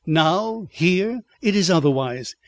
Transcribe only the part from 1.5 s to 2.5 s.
is otherwise.